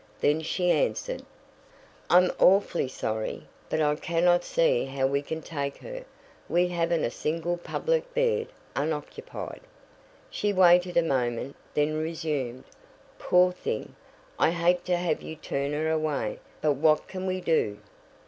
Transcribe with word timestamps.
Then 0.19 0.41
she 0.41 0.71
answered: 0.71 1.21
"I'm 2.09 2.31
awfully 2.39 2.87
sorry, 2.87 3.45
but 3.69 3.79
I 3.83 3.93
cannot 3.93 4.43
see 4.43 4.85
how 4.85 5.05
we 5.05 5.21
can 5.21 5.43
take 5.43 5.77
her. 5.77 6.03
We 6.49 6.69
haven't 6.69 7.03
a 7.03 7.11
single 7.11 7.55
public 7.55 8.11
bed 8.15 8.47
unoccupied." 8.75 9.61
She 10.31 10.53
waited 10.53 10.97
a 10.97 11.03
moment, 11.03 11.55
then 11.75 12.01
resumed: 12.01 12.63
"Poor 13.19 13.51
thing. 13.51 13.95
I 14.39 14.49
hate 14.49 14.85
to 14.85 14.97
have 14.97 15.21
you 15.21 15.35
turn 15.35 15.71
her 15.73 15.91
away, 15.91 16.39
but 16.61 16.73
what 16.73 17.07
can 17.07 17.27
we 17.27 17.39
do?" 17.39 17.77